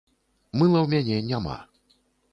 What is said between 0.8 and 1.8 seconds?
ў мяне няма.